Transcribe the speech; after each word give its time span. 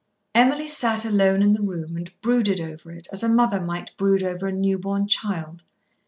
Emily 0.33 0.67
sat 0.67 1.05
alone 1.05 1.43
in 1.43 1.53
the 1.53 1.61
room 1.61 1.95
and 1.95 2.11
brooded 2.21 2.59
over 2.59 2.91
it 2.91 3.07
as 3.11 3.21
a 3.21 3.29
mother 3.29 3.61
might 3.61 3.95
brood 3.97 4.23
over 4.23 4.47
a 4.47 4.51
new 4.51 4.79
born 4.79 5.07
child. 5.07 5.61